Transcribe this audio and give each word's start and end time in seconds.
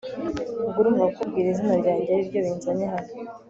ubwo 0.65 0.77
urumva 0.81 1.05
kukubwira 1.13 1.47
izina 1.49 1.73
ryanjye 1.81 2.09
ariryo 2.11 2.39
binzanye 2.45 2.85
hano! 2.93 3.11